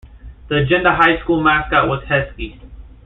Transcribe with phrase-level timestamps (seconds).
[0.47, 2.57] The Agenda High School mascot was Huskies.